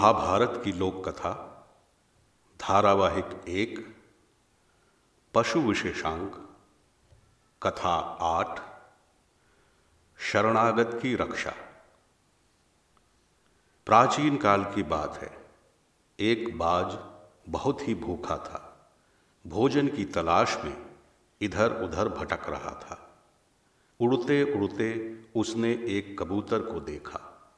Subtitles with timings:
[0.00, 1.32] महाभारत की लोक कथा
[2.60, 3.96] धारावाहिक एक,
[5.34, 6.48] पशु विशेषांक,
[7.62, 8.60] कथा आठ,
[10.18, 11.54] शरणागत की रक्षा।
[13.86, 15.46] प्राचीन काल की बात है।
[16.20, 16.98] एक बाज
[17.48, 18.90] बहुत ही भूखा था।
[19.46, 20.86] भोजन की तलाश में
[21.40, 23.20] इधर उधर भटक रहा था।
[24.00, 27.52] उड़ते उड़ते उसने एक कबूतर को देखा।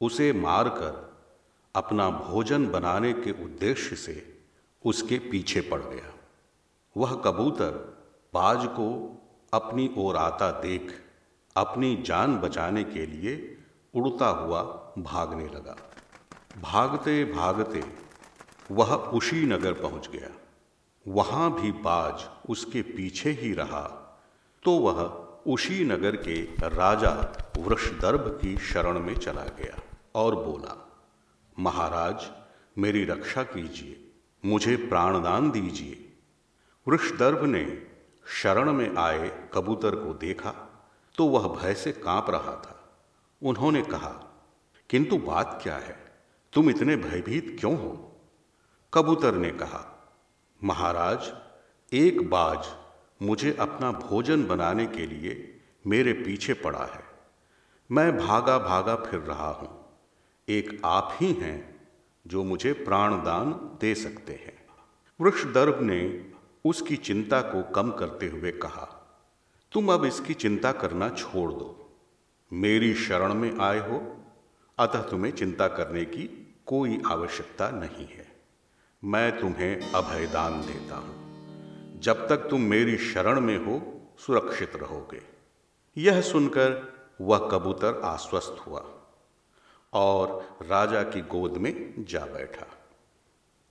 [0.00, 1.07] उसे मारकर
[1.74, 4.22] अपना भोजन बनाने के उद्देश्य से
[4.84, 6.12] उसके पीछे पड़ गया।
[6.96, 7.70] वह कबूतर
[8.34, 8.88] बाज को
[9.52, 10.92] अपनी ओर आता देख,
[11.56, 13.56] अपनी जान बचाने के लिए
[13.94, 14.62] उड़ता हुआ
[14.98, 15.76] भागने लगा।
[16.62, 17.82] भागते भागते
[18.70, 20.30] वह उशी नगर पहुँच गया।
[21.06, 23.82] वहाँ भी बाज उसके पीछे ही रहा
[24.62, 25.02] तो वह
[25.46, 27.10] उशी नगर के राजा
[27.58, 29.80] वृषदर्भ की शरण में चला गया
[30.14, 30.74] और बोला
[31.58, 32.30] महाराज,
[32.78, 34.10] मेरी रक्षा कीजिए,
[34.44, 36.04] मुझे प्राणदान दीजिए।
[36.86, 37.86] वृषदर्भ ने
[38.26, 40.52] शरण में आए कबूतर को देखा
[41.14, 42.74] तो वह भय से काँप रहा था।
[43.42, 44.10] उन्होंने कहा,
[44.90, 45.96] किंतु बात क्या है?
[46.52, 47.90] तुम इतने भयभीत क्यों हो?
[48.92, 49.82] कबूतर ने कहा,
[50.64, 51.32] महाराज,
[51.92, 52.66] एक बाज
[53.22, 57.02] मुझे अपना भोजन बनाने के लिए मेरे पीछे पड़ा है।
[57.90, 59.77] मैं भागा भागा फिर रहा हूँ।
[60.48, 61.86] एक आप ही हैं
[62.26, 64.56] जो मुझे प्राणदान दे सकते हैं।
[65.20, 66.30] वृक्षदर्भ ने
[66.64, 68.86] उसकी चिंता को कम करते हुए कहा,
[69.72, 71.98] तुम अब इसकी चिंता करना छोड़ दो।
[72.52, 74.16] मेरी शरण में आए हो,
[74.78, 78.26] अतः तुम्हें चिंता करने की कोई आवश्यकता नहीं है।
[79.04, 83.80] मैं तुम्हें अभयदान देता हूँ। जब तक तुम मेरी शरण में हो,
[84.18, 85.22] सुरक्षित रहोगे।
[85.96, 88.94] यह सुनकर वह कबूतर आश्वस्त हुआ।
[89.92, 92.66] और राजा की गोद में जा बैठा।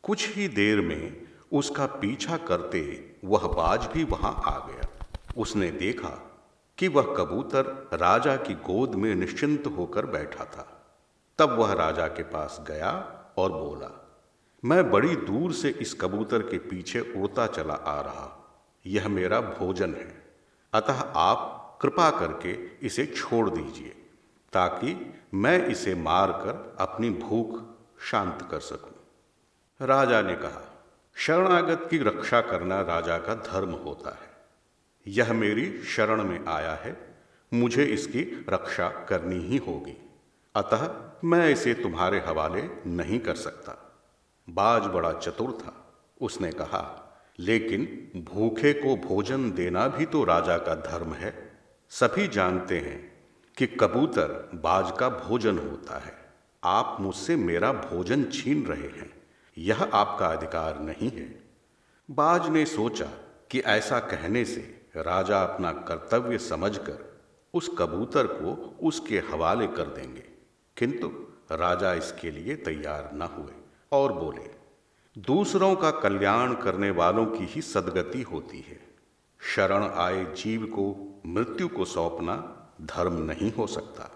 [0.04, 5.08] कुछ ही देर में उसका पीछा करते वह बाज भी वहाँ आ गया।
[5.38, 6.44] उसने देखा
[6.78, 10.96] कि वह कबूतर राजा की गोद में निश्चिंत होकर बैठा था।
[11.40, 12.92] तब वह राजा के पास गया
[13.38, 14.08] और बोला,
[14.66, 18.34] मैं बड़ी दूर से इस कबूतर के पीछे उड़ता चला आ रहा।
[18.86, 20.26] यह मेरा भोजन है।
[20.74, 22.52] अतः आप कृपा करके
[22.88, 24.07] इसे छोड़ दीजिए।
[24.58, 28.96] ताकि मैं इसे मारकर अपनी भूख शांत कर सकूँ।
[29.88, 30.86] राजा ने कहा,
[31.16, 34.30] शरणागत की रक्षा करना राजा का धर्म होता है।
[35.08, 37.16] यह मेरी शरण में आया है।
[37.54, 40.10] मुझे इसकी रक्षा करनी ही होगी।
[40.56, 44.00] अतः मैं इसे तुम्हारे हवाले नहीं कर सकता।
[44.50, 47.04] बाज बड़ा चतुर था। उसने कहा,
[47.40, 53.17] लेकिन भूखे को भोजन देना भी तो राजा का धर्म है। सभी जानते हैं
[53.58, 59.22] कि कबूतर बाज का भोजन होता है। आप मुझसे मेरा भोजन छीन रहे हैं।
[59.58, 61.44] यह आपका अधिकार नहीं है।
[62.12, 63.10] बाज ने सोचा
[63.52, 67.22] कि ऐसा कहने से राजा अपना कर्तव्य समझकर
[67.54, 70.24] उस कबूतर को उसके हवाले कर देंगे।
[70.78, 71.08] किंतु
[71.52, 73.54] राजा इसके लिए तैयार न हुए
[73.92, 74.52] और बोले,
[75.22, 78.80] दूसरों का कल्याण करने वालों की ही सदगति होती है।
[79.40, 84.12] शरण आए जीव को, मृत्यु को सौंपना धर्म नहीं हो सकता।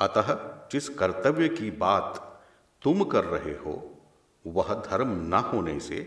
[0.00, 2.40] अतः जिस कर्तव्य की बात
[2.82, 3.94] तुम कर रहे हो,
[4.46, 6.00] वह धर्म न होने से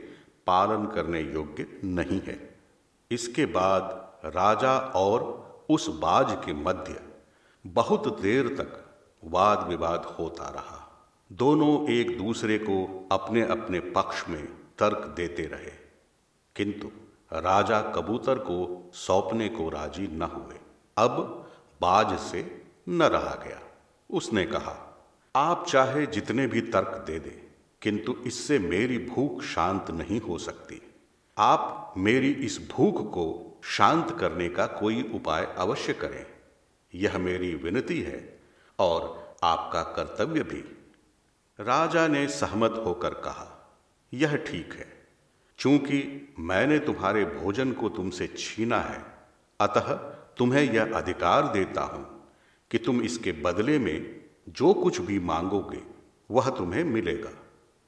[0.47, 2.59] पालन करने योग्य नहीं है।
[3.11, 7.03] इसके बाद राजा और उस बाज के मध्य
[7.67, 8.85] बहुत देर तक
[9.23, 14.45] वाद विवाद होता रहा। दोनों एक दूसरे को अपने अपने पक्ष में
[14.79, 15.71] तर्क देते रहे।
[16.55, 16.87] किंतु
[17.33, 20.55] राजा कबूतर को सौंपने को राज़ी न हुए।
[20.97, 21.48] अब
[21.81, 23.61] बाज से न रहा गया।
[24.09, 24.75] उसने कहा,
[25.35, 27.49] आप चाहे जितने भी तर्क दे दे,
[27.81, 30.81] किंतु इससे मेरी भूख शांत नहीं हो सकती।
[31.37, 36.25] आप मेरी इस भूख को शांत करने का कोई उपाय अवश्य करें।
[36.93, 38.39] यह मेरी विनती है
[38.79, 40.63] और आपका कर्तव्य भी।
[41.59, 43.47] राजा ने सहमत होकर कहा,
[44.13, 44.87] यह ठीक है।
[45.59, 49.03] चूँकि मैंने तुम्हारे भोजन को तुमसे छीना है,
[49.59, 49.93] अतः
[50.39, 52.05] तुम्हें यह अधिकार देता हूँ
[52.71, 54.19] कि तुम इसके बदले में
[54.49, 55.81] जो कुछ भी मांगोगे,
[56.29, 57.31] वह तुम्हें मिलेगा।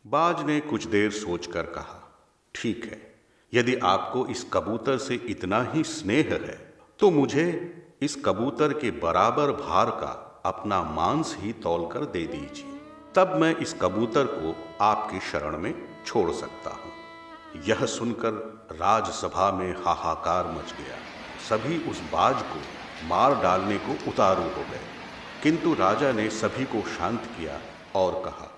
[0.06, 2.00] बाज ने कुछ देर सोचकर कहा,
[2.56, 3.00] ठीक है,
[3.54, 6.58] यदि आपको इस कबूतर से इतना ही स्नेह है
[7.00, 7.46] तो मुझे
[8.02, 10.12] इस कबूतर के बराबर भार का
[10.46, 12.80] अपना मांस ही तौल कर दे दीजिए।
[13.16, 15.74] तब मैं इस कबूतर को आपकी शरण में
[16.06, 16.92] छोड़ सकता हूँ।
[17.68, 18.34] यह सुनकर
[18.74, 20.98] राजसभा में हाहाकार मच गया।
[21.50, 22.62] सभी उस बाज को
[23.08, 24.88] मार डालने को उतारू हो गए।
[25.44, 27.60] किंतु राजा ने सभी को शांत किया
[27.96, 28.52] और कहा,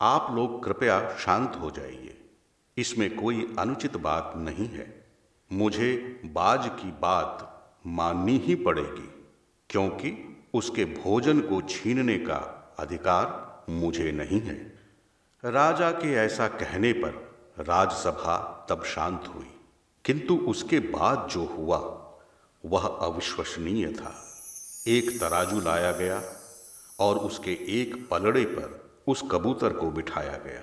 [0.00, 2.30] आप लोग कृपया शांत हो जाइए।
[2.76, 5.06] इसमें कोई अनुचित बात नहीं है।
[5.52, 7.52] मुझे बाज की बात
[7.86, 9.26] माननी ही पड़ेगी,
[9.70, 14.78] क्योंकि उसके भोजन को छीनने का अधिकार मुझे नहीं है।
[15.44, 19.60] राजा के ऐसा कहने पर राजसभा तब शांत हुई।
[20.04, 22.05] किंतु उसके बाद जो हुआ
[22.66, 24.14] वह अविश्वसनीय था।
[24.88, 26.22] एक तराजू लाया गया
[26.98, 30.62] और उसके एक पलड़े पर उस कबूतर को बिठाया गया।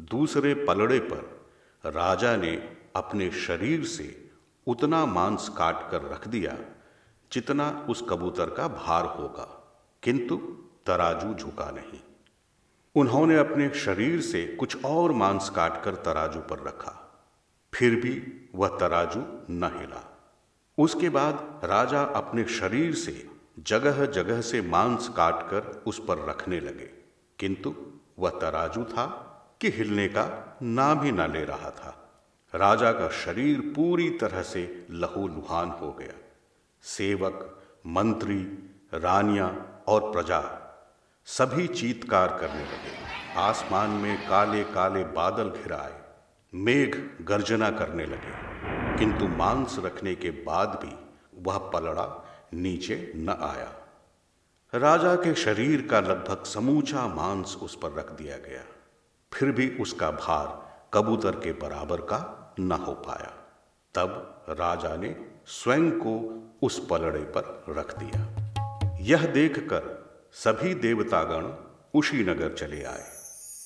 [0.00, 1.50] दूसरे पलड़े पर
[1.84, 2.52] राजा ने
[2.96, 4.30] अपने शरीर से
[4.66, 6.56] उतना मांस काट कर रख दिया
[7.32, 9.48] जितना उस कबूतर का भार होगा,
[10.02, 10.36] किंतु
[10.86, 12.00] तराजू झुका नहीं।
[12.94, 17.24] उन्होंने अपने शरीर से कुछ और मांस काटकर तराजू पर रखा।
[17.72, 18.14] फिर भी
[18.54, 20.11] वह तराजू न हिला।
[20.78, 23.26] उसके बाद राजा अपने शरीर से
[23.58, 26.90] जगह जगह से मांस काटकर उस पर रखने लगे।
[27.38, 27.74] किंतु
[28.18, 29.06] वह तराजू था
[29.60, 31.98] कि हिलने का ना भी ना ले रहा था।
[32.54, 36.14] राजा का शरीर पूरी तरह से लहू लुहान हो गया।
[36.82, 38.42] सेवक, मंत्री,
[38.94, 40.58] रानियाँ और प्रजा
[41.24, 46.02] सभी चीतकार करने लगे। आसमान में काले काले बादल घिराए
[46.54, 48.52] मेघ गर्जना करने लगे।
[48.98, 50.96] किंतु मांस रखने के बाद भी
[51.42, 52.24] वह पलड़ा
[52.54, 53.72] नीचे न आया।
[54.74, 58.62] राजा के शरीर का लगभग समूचा मांस उस पर रख दिया गया।
[59.32, 63.32] फिर भी उसका भार कबूतर के बराबर का न हो पाया।
[63.94, 68.20] तब राजा ने स्वयं को उस पलड़े पर रख दिया।
[69.00, 70.02] यह देखकर
[70.32, 71.54] सभी देवतागण
[71.94, 73.04] उशीनगर चले आए।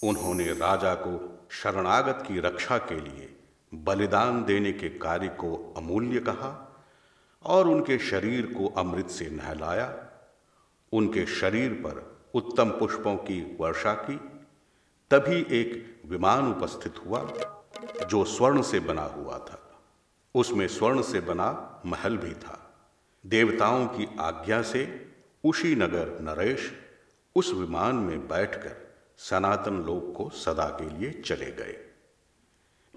[0.04, 3.25] उन्होंने राजा को शरणागत की रक्षा के लिए
[3.74, 6.82] बलिदान देने के कार्य को अमूल्य कहा
[7.44, 10.06] और उनके शरीर को अमृत से नहलाया।
[10.92, 14.16] उनके शरीर पर उत्तम पुष्पों की वर्षा की।
[15.10, 17.32] तभी एक विमान उपस्थित हुआ
[18.10, 19.82] जो स्वर्ण से बना हुआ था।
[20.34, 22.74] उसमें स्वर्ण से बना महल भी था।
[23.26, 25.12] देवताओं की आज्ञा से
[25.44, 26.72] उशी नगर नरेश
[27.36, 31.85] उस विमान में बैठकर सनातन लोक को सदा के लिए चले गए।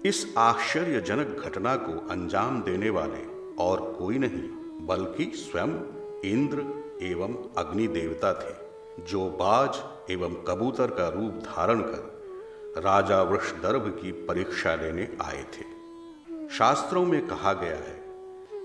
[0.06, 3.24] इस आश्चर्यजनक घटना को अंजाम देने वाले
[3.58, 4.42] और कोई नहीं,
[4.86, 5.72] बल्कि स्वयं
[6.24, 6.64] इंद्र
[7.02, 8.54] एवं अग्नि देवता थे,
[9.04, 9.80] जो बाज
[10.10, 15.64] एवं कबूतर का रूप धारण कर राजा वृषदर्भ की परीक्षा लेने आए थे।
[16.48, 17.98] शास्त्रों में कहा गया है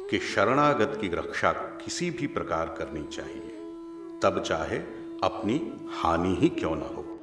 [0.10, 3.52] कि शरणागत की रक्षा किसी भी प्रकार करनी चाहिए,
[4.24, 4.78] तब चाहे
[5.24, 7.15] अपनी हानि ही क्यों ना हो।